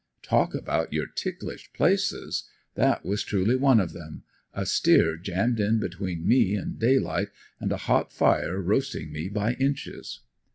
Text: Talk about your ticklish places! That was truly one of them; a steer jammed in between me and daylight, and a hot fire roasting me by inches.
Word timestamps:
Talk 0.23 0.55
about 0.55 0.91
your 0.93 1.05
ticklish 1.05 1.71
places! 1.73 2.45
That 2.73 3.05
was 3.05 3.21
truly 3.21 3.55
one 3.55 3.79
of 3.79 3.93
them; 3.93 4.23
a 4.51 4.65
steer 4.65 5.15
jammed 5.15 5.59
in 5.59 5.77
between 5.79 6.27
me 6.27 6.55
and 6.55 6.79
daylight, 6.79 7.29
and 7.59 7.71
a 7.71 7.77
hot 7.77 8.11
fire 8.11 8.59
roasting 8.59 9.11
me 9.11 9.29
by 9.29 9.53
inches. 9.53 10.21